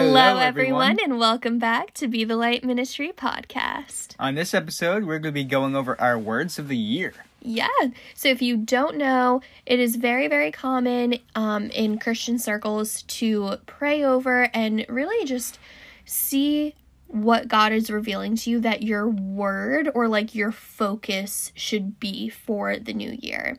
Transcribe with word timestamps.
Hello, 0.00 0.38
everyone, 0.38 0.96
and 1.02 1.18
welcome 1.18 1.58
back 1.58 1.92
to 1.94 2.06
Be 2.06 2.22
the 2.22 2.36
Light 2.36 2.62
Ministry 2.62 3.10
podcast. 3.10 4.14
On 4.20 4.36
this 4.36 4.54
episode, 4.54 5.02
we're 5.02 5.18
going 5.18 5.34
to 5.34 5.40
be 5.40 5.42
going 5.42 5.74
over 5.74 6.00
our 6.00 6.16
words 6.16 6.56
of 6.56 6.68
the 6.68 6.76
year. 6.76 7.14
Yeah. 7.42 7.66
So 8.14 8.28
if 8.28 8.40
you 8.40 8.56
don't 8.56 8.96
know, 8.96 9.42
it 9.66 9.80
is 9.80 9.96
very, 9.96 10.28
very 10.28 10.52
common 10.52 11.18
um, 11.34 11.64
in 11.70 11.98
Christian 11.98 12.38
circles 12.38 13.02
to 13.02 13.56
pray 13.66 14.04
over 14.04 14.48
and 14.54 14.86
really 14.88 15.26
just 15.26 15.58
see 16.04 16.76
what 17.08 17.48
God 17.48 17.72
is 17.72 17.90
revealing 17.90 18.36
to 18.36 18.50
you 18.50 18.60
that 18.60 18.84
your 18.84 19.08
word 19.08 19.90
or 19.92 20.06
like 20.06 20.32
your 20.32 20.52
focus 20.52 21.50
should 21.56 21.98
be 21.98 22.28
for 22.28 22.78
the 22.78 22.92
new 22.92 23.18
year. 23.20 23.58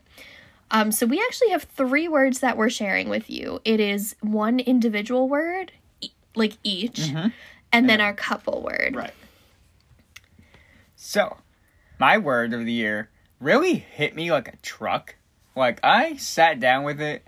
Um, 0.70 0.90
so 0.90 1.04
we 1.04 1.20
actually 1.20 1.50
have 1.50 1.64
three 1.64 2.08
words 2.08 2.40
that 2.40 2.56
we're 2.56 2.70
sharing 2.70 3.10
with 3.10 3.28
you. 3.28 3.60
It 3.66 3.78
is 3.78 4.16
one 4.20 4.58
individual 4.58 5.28
word, 5.28 5.72
like 6.34 6.56
each, 6.62 7.00
mm-hmm. 7.00 7.28
and 7.72 7.88
then 7.88 8.00
our 8.00 8.14
couple 8.14 8.62
word. 8.62 8.94
Right. 8.94 9.14
So, 10.96 11.38
my 11.98 12.18
word 12.18 12.52
of 12.52 12.64
the 12.64 12.72
year 12.72 13.10
really 13.40 13.74
hit 13.74 14.14
me 14.14 14.30
like 14.30 14.48
a 14.48 14.56
truck. 14.58 15.16
Like, 15.56 15.80
I 15.82 16.16
sat 16.16 16.60
down 16.60 16.84
with 16.84 17.00
it 17.00 17.26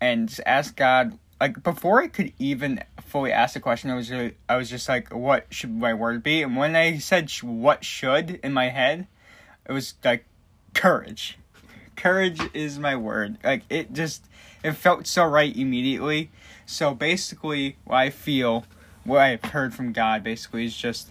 and 0.00 0.28
just 0.28 0.40
asked 0.46 0.76
God, 0.76 1.18
like, 1.40 1.62
before 1.62 2.02
I 2.02 2.08
could 2.08 2.32
even 2.38 2.82
fully 3.00 3.32
ask 3.32 3.54
the 3.54 3.60
question, 3.60 3.90
I 3.90 3.94
was 3.94 4.10
really, 4.10 4.36
I 4.48 4.56
was 4.56 4.70
just 4.70 4.88
like, 4.88 5.12
what 5.12 5.46
should 5.50 5.74
my 5.74 5.94
word 5.94 6.22
be? 6.22 6.42
And 6.42 6.56
when 6.56 6.76
I 6.76 6.98
said 6.98 7.30
sh- 7.30 7.42
what 7.42 7.84
should 7.84 8.40
in 8.42 8.52
my 8.52 8.68
head, 8.68 9.06
it 9.68 9.72
was 9.72 9.94
like 10.04 10.24
courage. 10.74 11.38
Courage 11.96 12.40
is 12.52 12.78
my 12.78 12.96
word. 12.96 13.38
Like, 13.42 13.62
it 13.70 13.92
just, 13.92 14.26
it 14.62 14.72
felt 14.72 15.06
so 15.06 15.24
right 15.24 15.54
immediately. 15.56 16.30
So, 16.66 16.94
basically, 16.94 17.76
what 17.84 17.96
I 17.96 18.10
feel, 18.10 18.64
what 19.04 19.20
I've 19.20 19.44
heard 19.44 19.74
from 19.74 19.92
God, 19.92 20.22
basically, 20.22 20.64
is 20.64 20.76
just 20.76 21.10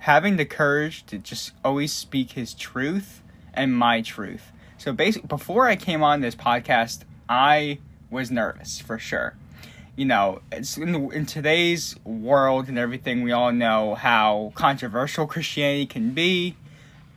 having 0.00 0.36
the 0.36 0.46
courage 0.46 1.04
to 1.06 1.18
just 1.18 1.52
always 1.64 1.92
speak 1.92 2.32
his 2.32 2.54
truth 2.54 3.22
and 3.54 3.76
my 3.76 4.00
truth. 4.00 4.52
So 4.78 4.92
basically 4.92 5.28
before 5.28 5.66
I 5.66 5.76
came 5.76 6.02
on 6.02 6.20
this 6.20 6.34
podcast, 6.34 7.00
I 7.28 7.78
was 8.10 8.30
nervous 8.30 8.80
for 8.80 8.98
sure. 8.98 9.34
You 9.94 10.06
know, 10.06 10.40
it's 10.50 10.78
in, 10.78 10.92
the, 10.92 11.08
in 11.08 11.26
today's 11.26 11.96
world 12.04 12.68
and 12.68 12.78
everything, 12.78 13.22
we 13.22 13.32
all 13.32 13.52
know 13.52 13.94
how 13.94 14.52
controversial 14.54 15.26
Christianity 15.28 15.84
can 15.84 16.12
be, 16.12 16.56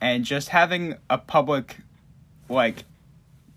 and 0.02 0.25
just 0.25 0.50
having 0.50 0.95
a 1.09 1.17
public, 1.17 1.78
like, 2.50 2.84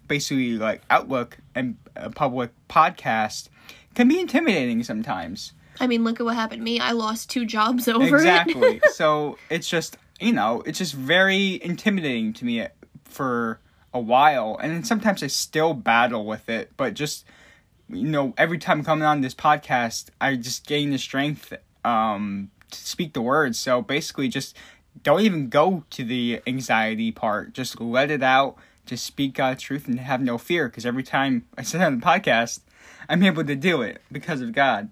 basically 0.08 0.52
like 0.52 0.82
outlook 0.90 1.38
and 1.54 1.76
a 1.94 2.10
public 2.10 2.50
podcast 2.68 3.48
can 3.94 4.08
be 4.08 4.20
intimidating 4.20 4.82
sometimes. 4.82 5.52
I 5.80 5.86
mean, 5.86 6.04
look 6.04 6.20
at 6.20 6.24
what 6.24 6.34
happened 6.34 6.60
to 6.60 6.64
me. 6.64 6.80
I 6.80 6.92
lost 6.92 7.30
two 7.30 7.44
jobs 7.44 7.88
over 7.88 8.04
it. 8.04 8.20
exactly. 8.20 8.80
it. 8.82 8.90
so 8.94 9.38
it's 9.50 9.68
just 9.68 9.96
you 10.20 10.32
know 10.32 10.62
it's 10.64 10.78
just 10.78 10.94
very 10.94 11.62
intimidating 11.62 12.32
to 12.34 12.44
me 12.44 12.66
for 13.04 13.60
a 13.92 14.00
while, 14.00 14.58
and 14.62 14.72
then 14.72 14.84
sometimes 14.84 15.22
I 15.22 15.26
still 15.28 15.74
battle 15.74 16.26
with 16.26 16.48
it. 16.48 16.72
But 16.76 16.94
just 16.94 17.24
you 17.88 18.08
know, 18.08 18.34
every 18.36 18.58
time 18.58 18.82
coming 18.84 19.04
on 19.04 19.20
this 19.20 19.34
podcast, 19.34 20.10
I 20.20 20.36
just 20.36 20.66
gain 20.66 20.90
the 20.90 20.98
strength 20.98 21.52
um, 21.84 22.50
to 22.70 22.78
speak 22.78 23.12
the 23.12 23.22
words. 23.22 23.58
So 23.58 23.82
basically, 23.82 24.28
just 24.28 24.56
don't 25.02 25.20
even 25.20 25.48
go 25.48 25.84
to 25.90 26.04
the 26.04 26.40
anxiety 26.46 27.12
part. 27.12 27.52
Just 27.52 27.80
let 27.80 28.10
it 28.10 28.22
out. 28.22 28.56
Just 28.86 29.04
speak 29.04 29.34
God's 29.34 29.62
truth 29.62 29.86
and 29.86 30.00
have 30.00 30.20
no 30.20 30.38
fear. 30.38 30.68
Because 30.68 30.86
every 30.86 31.02
time 31.02 31.44
I 31.58 31.62
sit 31.62 31.80
on 31.80 31.98
the 31.98 32.06
podcast, 32.06 32.60
I'm 33.08 33.22
able 33.22 33.44
to 33.44 33.56
do 33.56 33.82
it 33.82 34.00
because 34.10 34.40
of 34.40 34.52
God. 34.52 34.90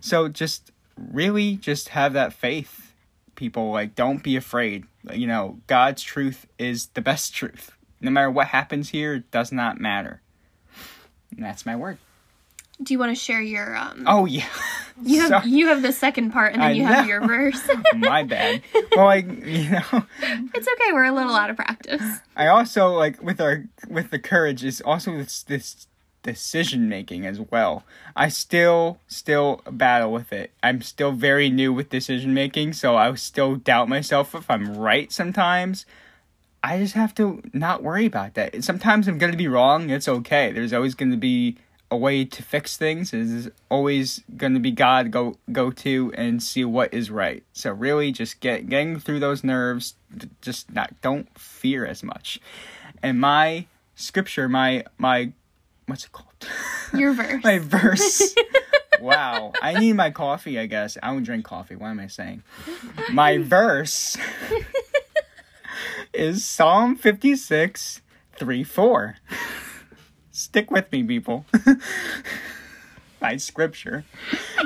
So 0.00 0.28
just 0.28 0.72
really 0.96 1.56
just 1.56 1.90
have 1.90 2.12
that 2.12 2.32
faith, 2.32 2.92
people. 3.34 3.70
Like, 3.70 3.94
don't 3.94 4.22
be 4.22 4.36
afraid. 4.36 4.84
You 5.12 5.26
know, 5.26 5.60
God's 5.66 6.02
truth 6.02 6.46
is 6.58 6.86
the 6.88 7.00
best 7.00 7.34
truth. 7.34 7.72
No 8.00 8.10
matter 8.10 8.30
what 8.30 8.48
happens 8.48 8.90
here, 8.90 9.14
it 9.14 9.30
does 9.30 9.52
not 9.52 9.80
matter. 9.80 10.20
And 11.30 11.44
that's 11.44 11.64
my 11.64 11.76
word. 11.76 11.98
Do 12.82 12.92
you 12.92 12.98
want 12.98 13.16
to 13.16 13.20
share 13.20 13.40
your 13.40 13.74
um? 13.76 14.04
Oh 14.06 14.26
yeah. 14.26 14.48
you 15.02 15.20
have 15.20 15.28
Sorry. 15.28 15.50
you 15.50 15.68
have 15.68 15.82
the 15.82 15.92
second 15.92 16.30
part, 16.30 16.52
and 16.52 16.62
then 16.62 16.70
I 16.70 16.72
you 16.72 16.84
have 16.84 17.04
know. 17.04 17.10
your 17.10 17.26
verse. 17.26 17.60
my 17.96 18.22
bad. 18.22 18.62
Well, 18.94 19.06
like 19.06 19.26
you 19.26 19.70
know, 19.70 20.06
it's 20.22 20.68
okay. 20.68 20.92
We're 20.92 21.04
a 21.04 21.12
little 21.12 21.34
out 21.34 21.50
of 21.50 21.56
practice. 21.56 22.02
I 22.36 22.46
also 22.46 22.88
like 22.88 23.22
with 23.22 23.40
our 23.40 23.64
with 23.88 24.10
the 24.10 24.18
courage 24.18 24.64
is 24.64 24.80
also 24.80 25.16
this 25.16 25.42
this 25.42 25.86
decision 26.22 26.88
making 26.88 27.24
as 27.24 27.40
well. 27.40 27.84
I 28.14 28.28
still 28.28 28.98
still 29.06 29.62
battle 29.70 30.12
with 30.12 30.32
it. 30.32 30.50
I'm 30.62 30.82
still 30.82 31.12
very 31.12 31.48
new 31.50 31.72
with 31.72 31.90
decision 31.90 32.34
making, 32.34 32.72
so 32.74 32.96
I 32.96 33.12
still 33.14 33.56
doubt 33.56 33.88
myself 33.88 34.34
if 34.34 34.50
I'm 34.50 34.76
right 34.76 35.10
sometimes. 35.12 35.86
I 36.62 36.78
just 36.78 36.94
have 36.94 37.14
to 37.14 37.42
not 37.52 37.84
worry 37.84 38.06
about 38.06 38.34
that. 38.34 38.64
Sometimes 38.64 39.06
I'm 39.06 39.18
going 39.18 39.30
to 39.30 39.38
be 39.38 39.46
wrong. 39.46 39.88
It's 39.88 40.08
okay. 40.08 40.50
There's 40.50 40.72
always 40.72 40.96
going 40.96 41.12
to 41.12 41.16
be 41.16 41.58
a 41.90 41.96
way 41.96 42.24
to 42.24 42.42
fix 42.42 42.76
things. 42.76 43.12
is 43.12 43.50
always 43.68 44.22
going 44.36 44.54
to 44.54 44.60
be 44.60 44.70
God 44.70 45.10
go 45.10 45.36
go 45.52 45.70
to 45.70 46.12
and 46.16 46.42
see 46.42 46.64
what 46.64 46.92
is 46.92 47.10
right. 47.10 47.42
So 47.52 47.72
really, 47.72 48.12
just 48.12 48.40
get 48.40 48.68
getting 48.68 48.98
through 48.98 49.20
those 49.20 49.44
nerves. 49.44 49.94
Just 50.40 50.72
not 50.72 51.00
don't 51.02 51.28
fear 51.38 51.86
as 51.86 52.02
much. 52.02 52.40
And 53.02 53.20
my 53.20 53.66
scripture, 53.94 54.48
my 54.48 54.84
my 54.98 55.32
what's 55.86 56.04
it 56.04 56.12
called? 56.12 56.26
Your 56.94 57.12
verse. 57.12 57.44
my 57.44 57.58
verse. 57.58 58.34
wow, 59.00 59.52
I 59.62 59.74
need 59.74 59.94
my 59.94 60.10
coffee. 60.10 60.58
I 60.58 60.66
guess 60.66 60.98
I 61.02 61.08
don't 61.08 61.22
drink 61.22 61.44
coffee. 61.44 61.76
What 61.76 61.88
am 61.88 62.00
I 62.00 62.08
saying? 62.08 62.42
My 63.12 63.38
verse 63.38 64.16
is 66.12 66.44
Psalm 66.44 66.96
fifty 66.96 67.36
six, 67.36 68.02
three 68.36 68.64
four. 68.64 69.16
Stick 70.36 70.70
with 70.70 70.92
me, 70.92 71.02
people. 71.02 71.46
my 73.22 73.38
scripture. 73.38 74.04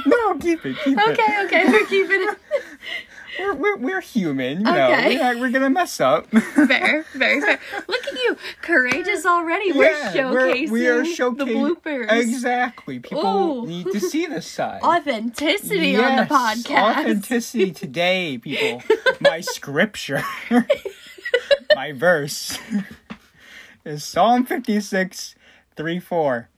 No, 0.05 0.37
keep 0.39 0.67
it. 0.67 0.77
Keep 0.83 0.99
it. 0.99 1.09
Okay, 1.11 1.45
okay, 1.45 1.65
we're 1.67 1.87
keeping 1.87 2.21
it 2.29 2.39
We're, 3.39 3.55
we're, 3.55 3.77
we're 3.77 4.01
human. 4.01 4.59
You 4.59 4.65
know, 4.65 4.93
Okay. 4.93 5.17
we're, 5.17 5.39
we're 5.39 5.51
gonna 5.51 5.71
mess 5.71 6.01
up. 6.01 6.27
fair, 6.31 7.07
very 7.15 7.41
fair. 7.41 7.61
Look 7.87 8.07
at 8.09 8.15
you, 8.15 8.37
courageous 8.61 9.25
already. 9.25 9.71
We're 9.71 9.97
Yeah, 9.97 10.13
showcasing 10.13 10.71
we 10.71 10.89
are 10.89 11.05
showcasing 11.05 11.39
the 11.39 11.45
bloopers. 11.45 12.11
Exactly. 12.11 12.99
People 12.99 13.63
Ooh. 13.63 13.67
need 13.67 13.87
to 13.93 14.01
see 14.01 14.27
this 14.27 14.49
side. 14.49 14.83
Authenticity 14.83 15.97
on 15.97 16.17
the 16.17 16.25
podcast. 16.25 16.99
Authenticity 16.99 17.71
today, 17.71 18.37
people. 18.39 18.83
My 19.21 19.41
scripture, 19.41 20.25
my 21.77 21.93
verse 21.93 22.59
is 23.85 24.05
Psalm 24.05 24.45
56, 24.45 25.37
3 25.77 25.99
4. 26.01 26.49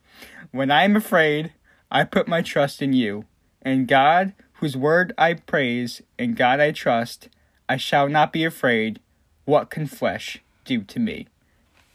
When 0.51 0.71
I 0.71 0.83
am 0.83 0.95
afraid, 0.95 1.53
I 1.91 2.03
put 2.03 2.27
my 2.27 2.41
trust 2.41 2.81
in 2.81 2.93
you. 2.93 3.25
And 3.61 3.87
God, 3.87 4.33
whose 4.53 4.75
word 4.75 5.13
I 5.17 5.33
praise, 5.35 6.01
and 6.19 6.35
God 6.35 6.59
I 6.59 6.71
trust, 6.71 7.29
I 7.69 7.77
shall 7.77 8.09
not 8.09 8.33
be 8.33 8.43
afraid. 8.43 8.99
What 9.45 9.69
can 9.69 9.87
flesh 9.87 10.39
do 10.65 10.83
to 10.83 10.99
me? 10.99 11.27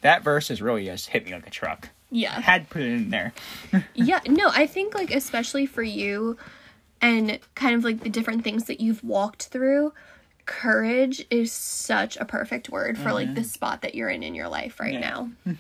That 0.00 0.22
verse 0.22 0.48
has 0.48 0.62
really 0.62 0.84
just 0.86 1.10
hit 1.10 1.24
me 1.26 1.32
like 1.32 1.46
a 1.46 1.50
truck. 1.50 1.88
I 1.90 1.90
Yeah. 2.10 2.40
had 2.40 2.64
to 2.64 2.68
put 2.70 2.82
it 2.82 2.92
in 2.92 3.10
there. 3.10 3.32
Yeah, 3.94 4.20
no, 4.26 4.48
I 4.54 4.66
think 4.66 4.94
like 4.94 5.10
especially 5.14 5.66
for 5.66 5.82
you 5.82 6.36
and 7.00 7.38
kind 7.54 7.74
of 7.74 7.84
like 7.84 8.00
the 8.00 8.08
different 8.08 8.44
things 8.44 8.64
that 8.64 8.80
you've 8.80 9.04
walked 9.04 9.46
through, 9.46 9.92
courage 10.46 11.24
is 11.30 11.52
such 11.52 12.16
a 12.16 12.24
perfect 12.24 12.70
word 12.70 12.96
for 12.96 13.12
like 13.12 13.34
the 13.34 13.40
mm-hmm. 13.42 13.48
spot 13.48 13.82
that 13.82 13.94
you're 13.94 14.08
in 14.08 14.22
in 14.22 14.34
your 14.34 14.48
life 14.48 14.80
right 14.80 14.94
Yeah. 14.94 15.00
now. 15.00 15.30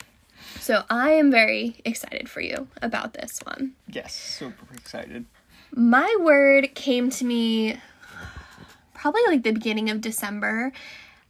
So 0.60 0.84
I 0.90 1.12
am 1.12 1.30
very 1.30 1.80
excited 1.84 2.28
for 2.28 2.40
you 2.40 2.68
about 2.82 3.14
this 3.14 3.40
one. 3.44 3.74
Yes, 3.86 4.14
super 4.14 4.66
excited. 4.74 5.24
My 5.74 6.14
word 6.20 6.74
came 6.74 7.10
to 7.10 7.24
me 7.24 7.78
probably 8.94 9.22
like 9.26 9.42
the 9.42 9.52
beginning 9.52 9.90
of 9.90 10.00
December. 10.00 10.72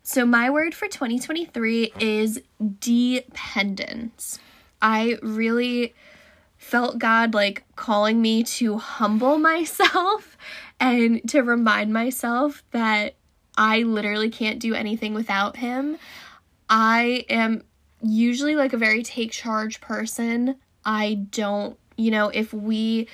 So 0.03 0.25
my 0.25 0.49
word 0.49 0.75
for 0.75 0.89
2023 0.89 1.93
is 2.01 2.41
dependence. 2.81 4.39
I 4.81 5.19
really 5.23 5.95
felt 6.57 6.99
God 6.99 7.35
like 7.35 7.65
calling 7.77 8.23
me 8.23 8.43
to 8.43 8.79
humble 8.79 9.39
myself 9.53 10.37
and 10.81 11.27
to 11.29 11.43
remind 11.43 11.93
myself 11.93 12.63
that 12.71 13.17
I 13.57 13.83
literally 13.83 14.31
can't 14.31 14.61
do 14.61 14.75
anything 14.75 15.15
without 15.15 15.57
him. 15.57 15.99
I 16.71 17.25
am 17.29 17.65
usually 18.03 18.57
like 18.57 18.73
a 18.73 18.77
very 18.77 19.03
take 19.03 19.33
charge 19.33 19.81
person. 19.81 20.57
I 20.85 21.15
don't, 21.31 21.79
you 21.97 22.11
know, 22.11 22.29
if 22.29 22.53
we 22.53 23.09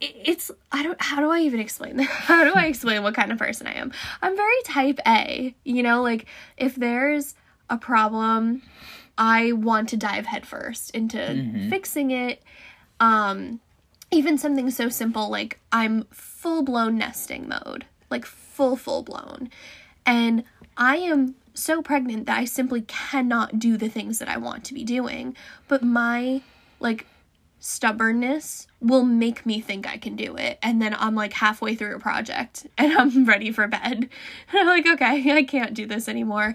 it's 0.00 0.50
I 0.70 0.82
don't 0.82 1.00
how 1.00 1.20
do 1.20 1.30
I 1.30 1.40
even 1.40 1.60
explain 1.60 1.96
that? 1.96 2.06
How 2.08 2.44
do 2.44 2.52
I 2.54 2.66
explain 2.66 3.02
what 3.02 3.14
kind 3.14 3.32
of 3.32 3.38
person 3.38 3.66
I 3.66 3.74
am? 3.74 3.92
I'm 4.20 4.36
very 4.36 4.62
type 4.64 5.00
A, 5.06 5.54
you 5.64 5.82
know, 5.82 6.02
like 6.02 6.26
if 6.56 6.74
there's 6.74 7.34
a 7.70 7.78
problem, 7.78 8.62
I 9.16 9.52
want 9.52 9.88
to 9.90 9.96
dive 9.96 10.26
headfirst 10.26 10.90
into 10.90 11.68
fixing 11.70 12.10
it. 12.10 12.42
Um 13.00 13.60
even 14.10 14.38
something 14.38 14.70
so 14.70 14.88
simple 14.88 15.28
like 15.30 15.58
I'm 15.72 16.04
full 16.10 16.62
blown 16.62 16.98
nesting 16.98 17.48
mode, 17.48 17.86
like 18.10 18.24
full, 18.26 18.76
full 18.76 19.02
blown. 19.02 19.50
And 20.04 20.44
I 20.76 20.96
am 20.96 21.34
so 21.54 21.82
pregnant 21.82 22.26
that 22.26 22.38
I 22.38 22.44
simply 22.44 22.82
cannot 22.82 23.58
do 23.58 23.76
the 23.76 23.88
things 23.88 24.18
that 24.18 24.28
I 24.28 24.36
want 24.36 24.64
to 24.64 24.74
be 24.74 24.84
doing. 24.84 25.36
But 25.68 25.82
my 25.82 26.42
like 26.80 27.06
stubbornness 27.60 28.66
will 28.80 29.04
make 29.04 29.44
me 29.44 29.60
think 29.60 29.86
I 29.86 29.96
can 29.96 30.16
do 30.16 30.36
it. 30.36 30.58
And 30.62 30.80
then 30.80 30.94
I'm 30.98 31.14
like 31.14 31.32
halfway 31.32 31.74
through 31.74 31.96
a 31.96 32.00
project 32.00 32.66
and 32.78 32.92
I'm 32.92 33.24
ready 33.24 33.50
for 33.50 33.66
bed. 33.66 33.82
And 33.82 34.08
I'm 34.52 34.66
like, 34.66 34.86
okay, 34.86 35.32
I 35.32 35.42
can't 35.42 35.74
do 35.74 35.86
this 35.86 36.08
anymore. 36.08 36.54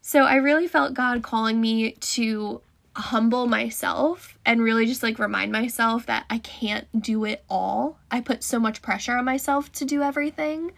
So 0.00 0.24
I 0.24 0.34
really 0.36 0.66
felt 0.66 0.94
God 0.94 1.22
calling 1.22 1.60
me 1.60 1.92
to 1.92 2.60
humble 2.94 3.46
myself 3.46 4.36
and 4.44 4.60
really 4.60 4.84
just 4.84 5.02
like 5.02 5.18
remind 5.18 5.50
myself 5.50 6.04
that 6.06 6.26
I 6.28 6.38
can't 6.38 6.86
do 7.00 7.24
it 7.24 7.44
all. 7.48 7.98
I 8.10 8.20
put 8.20 8.42
so 8.42 8.58
much 8.58 8.82
pressure 8.82 9.16
on 9.16 9.24
myself 9.24 9.72
to 9.72 9.84
do 9.84 10.02
everything. 10.02 10.72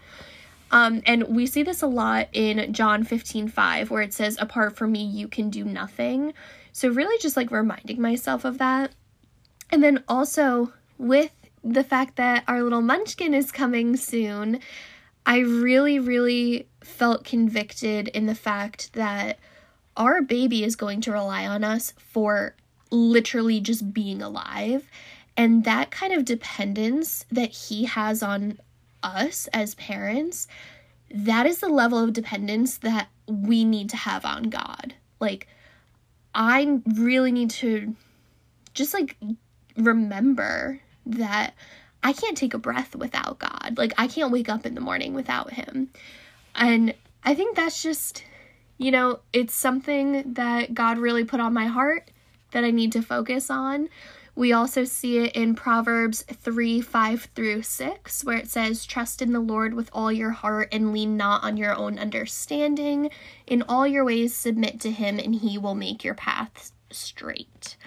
Um, 0.75 1.01
and 1.05 1.23
we 1.29 1.47
see 1.47 1.63
this 1.63 1.81
a 1.81 1.87
lot 1.87 2.27
in 2.33 2.73
John 2.73 3.05
15 3.05 3.47
5, 3.47 3.89
where 3.89 4.01
it 4.01 4.13
says, 4.13 4.37
Apart 4.41 4.75
from 4.75 4.91
me, 4.91 5.05
you 5.05 5.29
can 5.29 5.49
do 5.49 5.63
nothing. 5.63 6.33
So, 6.73 6.89
really, 6.89 7.17
just 7.17 7.37
like 7.37 7.49
reminding 7.49 8.01
myself 8.01 8.43
of 8.43 8.57
that. 8.57 8.91
And 9.71 9.81
then 9.81 10.03
also 10.09 10.73
with 10.97 11.31
the 11.63 11.83
fact 11.83 12.17
that 12.17 12.43
our 12.49 12.61
little 12.61 12.81
munchkin 12.81 13.33
is 13.33 13.53
coming 13.53 13.95
soon, 13.95 14.59
I 15.25 15.37
really, 15.39 15.97
really 15.97 16.67
felt 16.83 17.23
convicted 17.23 18.09
in 18.09 18.25
the 18.25 18.35
fact 18.35 18.91
that 18.93 19.39
our 19.95 20.21
baby 20.21 20.65
is 20.65 20.75
going 20.75 20.99
to 21.01 21.13
rely 21.13 21.47
on 21.47 21.63
us 21.63 21.93
for 21.97 22.53
literally 22.91 23.61
just 23.61 23.93
being 23.93 24.21
alive. 24.21 24.89
And 25.37 25.63
that 25.63 25.89
kind 25.89 26.11
of 26.11 26.25
dependence 26.25 27.25
that 27.31 27.51
he 27.51 27.85
has 27.85 28.21
on 28.21 28.59
us 29.05 29.47
as 29.53 29.75
parents, 29.75 30.47
that 31.09 31.45
is 31.45 31.59
the 31.59 31.69
level 31.69 32.03
of 32.03 32.13
dependence 32.13 32.77
that 32.79 33.07
we 33.27 33.63
need 33.63 33.89
to 33.91 33.97
have 33.97 34.25
on 34.25 34.43
God. 34.43 34.95
Like, 35.19 35.47
I 36.33 36.81
really 36.85 37.31
need 37.31 37.51
to 37.51 37.95
just 38.73 38.93
like 38.93 39.15
remember 39.77 40.81
that 41.05 41.53
I 42.03 42.13
can't 42.13 42.37
take 42.37 42.53
a 42.53 42.59
breath 42.59 42.95
without 42.95 43.39
God. 43.39 43.75
Like, 43.77 43.93
I 43.97 44.07
can't 44.07 44.31
wake 44.31 44.49
up 44.49 44.65
in 44.65 44.75
the 44.75 44.81
morning 44.81 45.13
without 45.13 45.53
Him. 45.53 45.89
And 46.53 46.93
I 47.23 47.33
think 47.33 47.55
that's 47.55 47.81
just, 47.81 48.23
you 48.77 48.91
know, 48.91 49.19
it's 49.33 49.55
something 49.55 50.33
that 50.33 50.73
God 50.73 50.97
really 50.97 51.23
put 51.23 51.39
on 51.39 51.53
my 51.53 51.65
heart 51.65 52.09
that 52.51 52.63
I 52.63 52.71
need 52.71 52.91
to 52.93 53.01
focus 53.01 53.49
on. 53.49 53.89
We 54.35 54.51
also 54.51 54.83
see 54.83 55.19
it 55.19 55.33
in 55.33 55.55
Proverbs 55.55 56.23
3 56.23 56.81
5 56.81 57.29
through 57.33 57.61
6, 57.61 58.23
where 58.25 58.37
it 58.37 58.49
says, 58.49 58.85
Trust 58.85 59.21
in 59.21 59.31
the 59.31 59.39
Lord 59.39 59.73
with 59.73 59.89
all 59.93 60.11
your 60.11 60.31
heart 60.31 60.67
and 60.73 60.91
lean 60.91 61.15
not 61.15 61.43
on 61.43 61.55
your 61.55 61.73
own 61.73 61.97
understanding. 61.97 63.09
In 63.47 63.63
all 63.63 63.87
your 63.87 64.03
ways, 64.03 64.35
submit 64.35 64.81
to 64.81 64.91
him, 64.91 65.19
and 65.19 65.35
he 65.35 65.57
will 65.57 65.75
make 65.75 66.03
your 66.03 66.15
paths 66.15 66.73
straight. 66.91 67.77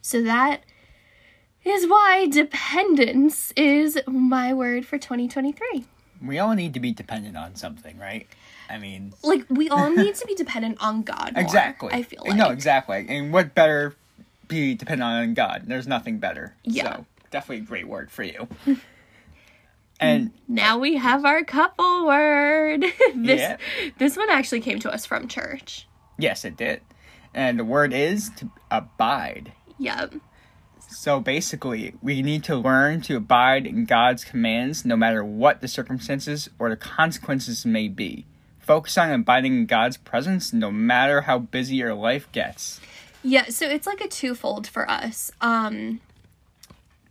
So 0.00 0.22
that 0.22 0.62
is 1.64 1.88
why 1.88 2.28
dependence 2.28 3.52
is 3.56 3.98
my 4.06 4.54
word 4.54 4.86
for 4.86 4.98
2023. 4.98 5.84
We 6.24 6.38
all 6.38 6.54
need 6.54 6.72
to 6.74 6.80
be 6.80 6.92
dependent 6.92 7.36
on 7.36 7.56
something, 7.56 7.98
right? 7.98 8.28
I 8.70 8.78
mean, 8.78 9.12
Like, 9.22 9.44
we 9.50 9.68
all 9.68 9.90
need 9.90 10.14
to 10.14 10.26
be 10.26 10.34
dependent 10.34 10.78
on 10.80 11.02
God. 11.02 11.34
More, 11.34 11.42
exactly. 11.42 11.90
I 11.92 12.04
feel 12.04 12.22
like. 12.24 12.36
No, 12.36 12.50
exactly. 12.50 13.06
And 13.08 13.32
what 13.32 13.54
better 13.54 13.96
be 14.48 14.74
dependent 14.74 15.02
on 15.10 15.34
God? 15.34 15.64
There's 15.66 15.86
nothing 15.86 16.18
better. 16.18 16.54
Yeah. 16.64 16.96
So, 16.96 17.06
definitely 17.30 17.64
a 17.64 17.66
great 17.68 17.88
word 17.88 18.10
for 18.10 18.22
you. 18.22 18.48
and 20.00 20.32
Now 20.48 20.78
we 20.78 20.96
have 20.96 21.24
our 21.24 21.42
couple 21.44 22.06
word. 22.06 22.82
this 23.14 23.40
Yeah. 23.40 23.56
this 23.98 24.16
one 24.16 24.30
actually 24.30 24.60
came 24.60 24.78
to 24.80 24.90
us 24.90 25.06
from 25.06 25.28
church. 25.28 25.86
yes, 26.18 26.44
it 26.44 26.56
did. 26.56 26.80
And 27.34 27.58
the 27.58 27.64
word 27.64 27.92
is 27.92 28.30
to 28.36 28.50
abide. 28.70 29.52
Yep. 29.78 30.14
So 30.88 31.20
basically, 31.20 31.94
we 32.00 32.22
need 32.22 32.44
to 32.44 32.56
learn 32.56 33.00
to 33.02 33.16
abide 33.16 33.66
in 33.66 33.84
God's 33.84 34.24
commands 34.24 34.84
no 34.84 34.96
matter 34.96 35.22
what 35.24 35.60
the 35.60 35.68
circumstances 35.68 36.48
or 36.58 36.70
the 36.70 36.76
consequences 36.76 37.66
may 37.66 37.88
be. 37.88 38.24
Focus 38.60 38.96
on 38.96 39.10
abiding 39.10 39.54
in 39.54 39.66
God's 39.66 39.96
presence 39.96 40.52
no 40.52 40.70
matter 40.70 41.22
how 41.22 41.38
busy 41.40 41.76
your 41.76 41.94
life 41.94 42.30
gets. 42.32 42.80
Yeah, 43.26 43.48
so 43.48 43.68
it's 43.68 43.86
like 43.86 44.00
a 44.00 44.08
twofold 44.08 44.66
for 44.66 44.88
us. 44.88 45.32
Um 45.40 46.00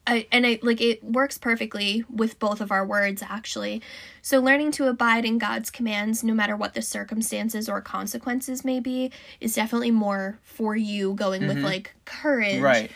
I, 0.08 0.28
and 0.32 0.46
I 0.46 0.60
like 0.62 0.82
it 0.82 1.04
works 1.04 1.38
perfectly 1.38 2.06
with 2.14 2.38
both 2.38 2.62
of 2.62 2.72
our 2.72 2.86
words 2.86 3.24
actually. 3.28 3.82
So 4.22 4.40
learning 4.40 4.72
to 4.74 4.88
abide 4.88 5.26
in 5.26 5.40
God's 5.40 5.72
commands 5.72 6.24
no 6.24 6.34
matter 6.34 6.56
what 6.56 6.76
the 6.76 6.82
circumstances 6.82 7.68
or 7.68 7.82
consequences 7.82 8.64
may 8.64 8.80
be 8.80 9.12
is 9.42 9.56
definitely 9.56 9.92
more 9.92 10.38
for 10.44 10.76
you 10.76 11.16
going 11.16 11.48
with 11.48 11.58
like 11.58 11.96
courage. 12.06 12.62
Right. 12.62 12.92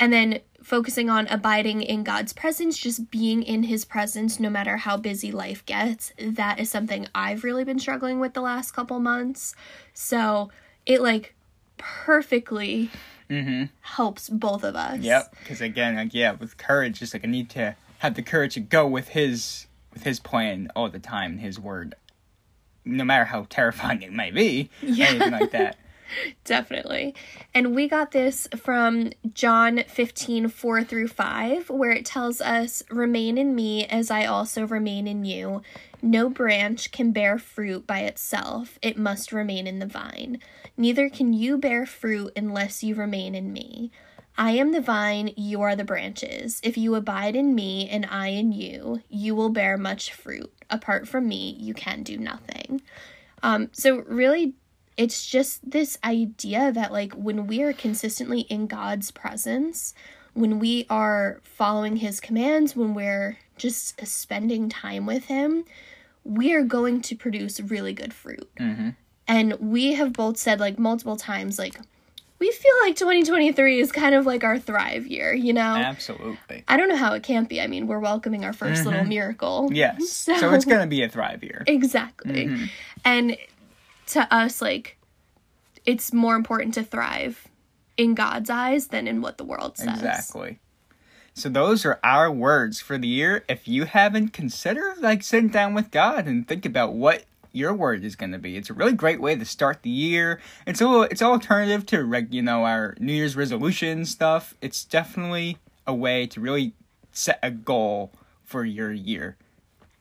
And 0.00 0.12
then 0.12 0.40
focusing 0.62 1.10
on 1.10 1.26
abiding 1.28 1.82
in 1.82 2.02
God's 2.02 2.32
presence, 2.32 2.78
just 2.78 3.10
being 3.10 3.42
in 3.42 3.64
his 3.64 3.84
presence 3.84 4.38
no 4.40 4.48
matter 4.48 4.78
how 4.78 4.96
busy 4.96 5.32
life 5.32 5.64
gets. 5.66 6.12
That 6.18 6.60
is 6.60 6.70
something 6.70 7.08
I've 7.14 7.44
really 7.44 7.64
been 7.64 7.78
struggling 7.78 8.20
with 8.20 8.34
the 8.34 8.40
last 8.40 8.72
couple 8.72 9.00
months. 9.00 9.54
So, 9.92 10.50
it 10.86 11.00
like 11.00 11.34
perfectly 11.78 12.90
mm-hmm. 13.30 13.64
helps 13.80 14.28
both 14.28 14.64
of 14.64 14.76
us. 14.76 15.00
Yep. 15.00 15.34
Because 15.38 15.60
again, 15.60 15.96
like 15.96 16.14
yeah, 16.14 16.32
with 16.32 16.56
courage, 16.56 16.98
just 16.98 17.14
like 17.14 17.24
I 17.24 17.28
need 17.28 17.50
to 17.50 17.76
have 17.98 18.14
the 18.14 18.22
courage 18.22 18.54
to 18.54 18.60
go 18.60 18.86
with 18.86 19.08
His 19.08 19.66
with 19.92 20.04
His 20.04 20.20
plan 20.20 20.70
all 20.74 20.88
the 20.88 20.98
time, 20.98 21.38
His 21.38 21.58
word, 21.58 21.94
no 22.84 23.04
matter 23.04 23.24
how 23.24 23.46
terrifying 23.48 24.02
it 24.02 24.12
might 24.12 24.34
be, 24.34 24.70
anything 24.82 25.32
like 25.32 25.50
that. 25.52 25.76
Definitely. 26.44 27.14
And 27.54 27.74
we 27.74 27.88
got 27.88 28.12
this 28.12 28.48
from 28.56 29.10
John 29.34 29.84
15, 29.86 30.48
4 30.48 30.84
through 30.84 31.08
5, 31.08 31.70
where 31.70 31.90
it 31.90 32.06
tells 32.06 32.40
us, 32.40 32.82
Remain 32.90 33.36
in 33.36 33.54
me 33.54 33.84
as 33.86 34.10
I 34.10 34.24
also 34.24 34.66
remain 34.66 35.06
in 35.06 35.24
you. 35.24 35.62
No 36.00 36.28
branch 36.28 36.92
can 36.92 37.10
bear 37.12 37.38
fruit 37.38 37.86
by 37.86 38.00
itself, 38.00 38.78
it 38.82 38.96
must 38.96 39.32
remain 39.32 39.66
in 39.66 39.80
the 39.80 39.86
vine. 39.86 40.38
Neither 40.78 41.10
can 41.10 41.32
you 41.32 41.58
bear 41.58 41.84
fruit 41.84 42.32
unless 42.36 42.84
you 42.84 42.94
remain 42.94 43.34
in 43.34 43.52
me. 43.52 43.90
I 44.38 44.52
am 44.52 44.70
the 44.70 44.80
vine, 44.80 45.32
you 45.36 45.60
are 45.60 45.74
the 45.74 45.84
branches. 45.84 46.60
If 46.62 46.78
you 46.78 46.94
abide 46.94 47.34
in 47.34 47.56
me 47.56 47.88
and 47.88 48.06
I 48.08 48.28
in 48.28 48.52
you, 48.52 49.02
you 49.08 49.34
will 49.34 49.50
bear 49.50 49.76
much 49.76 50.12
fruit. 50.12 50.52
Apart 50.70 51.08
from 51.08 51.26
me, 51.26 51.56
you 51.58 51.74
can 51.74 52.04
do 52.04 52.16
nothing. 52.16 52.80
Um, 53.42 53.70
so, 53.72 53.96
really, 54.06 54.54
it's 54.96 55.26
just 55.26 55.68
this 55.68 55.98
idea 56.04 56.70
that 56.70 56.92
like 56.92 57.12
when 57.14 57.48
we 57.48 57.62
are 57.62 57.72
consistently 57.72 58.42
in 58.42 58.68
God's 58.68 59.10
presence, 59.10 59.94
when 60.34 60.60
we 60.60 60.86
are 60.88 61.40
following 61.42 61.96
his 61.96 62.20
commands, 62.20 62.76
when 62.76 62.94
we're 62.94 63.38
just 63.56 64.06
spending 64.06 64.68
time 64.68 65.06
with 65.06 65.24
him, 65.24 65.64
we 66.22 66.52
are 66.54 66.62
going 66.62 67.00
to 67.02 67.16
produce 67.16 67.58
really 67.58 67.92
good 67.92 68.14
fruit. 68.14 68.48
And 69.28 69.52
we 69.60 69.92
have 69.92 70.14
both 70.14 70.38
said 70.38 70.58
like 70.58 70.78
multiple 70.78 71.16
times 71.16 71.58
like 71.58 71.78
we 72.38 72.50
feel 72.52 72.72
like 72.82 72.96
2023 72.96 73.80
is 73.80 73.92
kind 73.92 74.14
of 74.14 74.24
like 74.24 74.44
our 74.44 74.58
thrive 74.58 75.06
year, 75.06 75.34
you 75.34 75.52
know? 75.52 75.60
Absolutely. 75.60 76.62
I 76.68 76.76
don't 76.76 76.88
know 76.88 76.96
how 76.96 77.12
it 77.14 77.24
can't 77.24 77.48
be. 77.48 77.60
I 77.60 77.66
mean, 77.66 77.88
we're 77.88 77.98
welcoming 77.98 78.44
our 78.44 78.52
1st 78.52 78.84
little 78.84 79.00
mm-hmm. 79.00 79.08
miracle. 79.08 79.68
Yes. 79.72 80.08
So, 80.10 80.36
So, 80.38 80.54
it's 80.54 80.64
gonna 80.64 80.86
be 80.86 81.02
a 81.02 81.08
thrive 81.08 81.42
year. 81.42 81.64
Exactly. 81.66 82.46
Mm-hmm. 82.46 82.64
And 83.04 83.36
to 84.08 84.34
us, 84.34 84.62
like, 84.62 84.98
it's 85.84 86.12
more 86.12 86.36
important 86.36 86.74
to 86.74 86.84
thrive 86.84 87.48
in 87.96 88.14
God's 88.14 88.50
eyes 88.50 88.88
than 88.88 89.08
in 89.08 89.20
what 89.20 89.36
the 89.38 89.44
world 89.44 89.76
says. 89.76 89.98
Exactly. 89.98 90.60
So 91.34 91.48
those 91.48 91.84
are 91.84 92.00
our 92.02 92.30
words 92.32 92.80
for 92.80 92.98
the 92.98 93.08
year. 93.08 93.44
If 93.48 93.68
you 93.68 93.84
haven't 93.84 94.32
considered 94.32 94.98
like 94.98 95.22
sitting 95.22 95.50
down 95.50 95.74
with 95.74 95.90
God 95.90 96.26
and 96.26 96.46
think 96.46 96.66
about 96.66 96.94
what 96.94 97.24
your 97.58 97.74
word 97.74 98.04
is 98.04 98.16
going 98.16 98.32
to 98.32 98.38
be, 98.38 98.56
it's 98.56 98.70
a 98.70 98.74
really 98.74 98.92
great 98.92 99.20
way 99.20 99.34
to 99.34 99.44
start 99.44 99.82
the 99.82 99.90
year. 99.90 100.40
It's 100.66 100.80
a 100.80 101.02
it's 101.02 101.20
an 101.20 101.26
alternative 101.26 101.84
to 101.86 102.04
reg, 102.04 102.32
you 102.32 102.42
know 102.42 102.64
our 102.64 102.94
New 103.00 103.12
Year's 103.12 103.36
resolution 103.36 104.04
stuff. 104.04 104.54
It's 104.62 104.84
definitely 104.84 105.58
a 105.86 105.94
way 105.94 106.26
to 106.28 106.40
really 106.40 106.74
set 107.12 107.38
a 107.42 107.50
goal 107.50 108.12
for 108.44 108.64
your 108.64 108.92
year. 108.92 109.36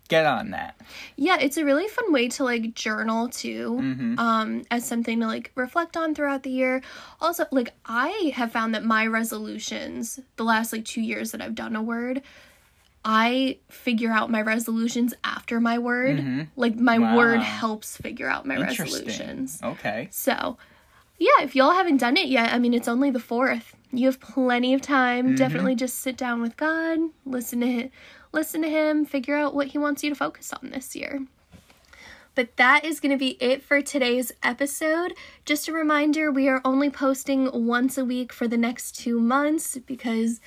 Get 0.07 0.25
on 0.25 0.51
that. 0.51 0.79
Yeah, 1.17 1.37
it's 1.37 1.57
a 1.57 1.65
really 1.65 1.89
fun 1.89 2.13
way 2.13 2.29
to 2.29 2.45
like 2.45 2.73
journal 2.73 3.27
too, 3.27 3.77
um, 4.17 4.63
as 4.71 4.85
something 4.85 5.19
to 5.19 5.27
like 5.27 5.51
reflect 5.55 5.97
on 5.97 6.15
throughout 6.15 6.43
the 6.43 6.49
year. 6.49 6.81
Also, 7.19 7.45
like 7.51 7.73
I 7.85 8.31
have 8.33 8.53
found 8.53 8.73
that 8.73 8.85
my 8.85 9.05
resolutions, 9.05 10.21
the 10.37 10.45
last 10.45 10.71
like 10.71 10.85
two 10.85 11.01
years 11.01 11.31
that 11.31 11.41
I've 11.41 11.55
done 11.55 11.75
a 11.75 11.81
word, 11.81 12.21
I 13.09 13.59
figure 13.69 14.11
out 14.11 14.29
my 14.29 14.41
resolutions 14.41 15.13
after 15.23 15.61
my 15.61 15.77
word. 15.79 16.17
Mm-hmm. 16.17 16.41
Like 16.57 16.75
my 16.75 16.99
Wow. 16.99 17.15
word 17.15 17.39
helps 17.39 17.95
figure 17.95 18.27
out 18.29 18.45
my 18.45 18.57
resolutions. 18.57 19.61
Okay. 19.63 20.09
So, 20.11 20.57
yeah, 21.17 21.41
if 21.41 21.55
y'all 21.55 21.71
haven't 21.71 21.97
done 21.97 22.17
it 22.17 22.27
yet, 22.27 22.53
I 22.53 22.59
mean, 22.59 22.73
it's 22.73 22.89
only 22.89 23.09
the 23.09 23.19
4th. 23.19 23.73
you 23.93 24.07
have 24.07 24.19
plenty 24.19 24.73
of 24.73 24.81
time. 24.81 25.27
Mm-hmm. 25.27 25.35
Definitely 25.35 25.75
just 25.75 25.99
sit 25.99 26.17
down 26.17 26.41
with 26.41 26.57
God, 26.57 26.99
listen 27.25 27.61
to 27.61 27.67
him, 27.67 27.91
listen 28.33 28.61
to 28.61 28.69
him, 28.69 29.05
figure 29.05 29.37
out 29.37 29.55
what 29.55 29.67
he 29.67 29.77
wants 29.77 30.03
you 30.03 30.09
to 30.09 30.15
focus 30.15 30.51
on 30.51 30.71
this 30.71 30.93
year. 30.93 31.25
But 32.35 32.57
that 32.57 32.83
is 32.83 32.99
going 32.99 33.13
to 33.13 33.17
be 33.17 33.37
it 33.41 33.63
for 33.63 33.81
today's 33.81 34.33
episode. 34.43 35.13
Just 35.45 35.69
a 35.69 35.71
reminder, 35.71 36.29
we 36.29 36.49
are 36.49 36.61
only 36.65 36.89
posting 36.89 37.49
once 37.65 37.97
a 37.97 38.03
week 38.03 38.33
for 38.33 38.47
the 38.49 38.57
next 38.57 38.99
2 38.99 39.19
months 39.21 39.77
because 39.87 40.41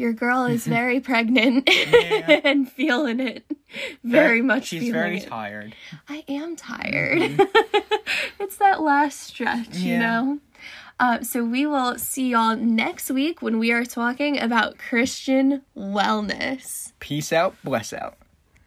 your 0.00 0.12
girl 0.12 0.46
is 0.46 0.66
very 0.66 0.98
pregnant 0.98 1.68
Yeah. 1.72 2.40
and 2.44 2.70
feeling 2.70 3.20
it. 3.20 3.44
Very 4.02 4.42
much 4.42 4.64
She's 4.66 4.90
very 4.90 5.18
it. 5.18 5.28
tired. 5.28 5.74
I 6.08 6.24
am 6.26 6.56
tired. 6.56 7.22
it's 8.40 8.56
that 8.56 8.80
last 8.82 9.20
stretch, 9.20 9.76
you 9.76 9.98
know? 9.98 10.38
Uh, 10.98 11.22
so 11.22 11.44
we 11.44 11.64
will 11.66 11.96
see 11.98 12.30
y'all 12.30 12.56
next 12.56 13.10
week 13.10 13.40
when 13.40 13.58
we 13.58 13.70
are 13.72 13.84
talking 13.84 14.38
about 14.40 14.76
Christian 14.78 15.62
wellness. 15.76 16.92
Peace 16.98 17.32
out. 17.32 17.54
Bless 17.64 17.92
out. 17.92 18.16